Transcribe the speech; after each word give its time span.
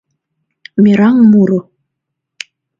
Мераҥ 0.83 1.17
муро 1.31 1.59